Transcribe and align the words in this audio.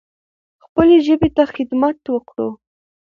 خپلې 0.63 0.95
ژبې 1.05 1.29
ته 1.35 1.43
خدمت 1.55 1.97
وکړو. 2.09 2.49